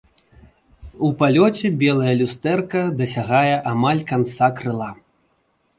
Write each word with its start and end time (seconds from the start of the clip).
У 1.07 1.09
палёце 1.19 1.67
белае 1.83 2.13
люстэрка 2.23 2.81
дасягае 3.03 3.55
амаль 3.75 4.05
канца 4.15 4.47
крыла. 4.59 4.91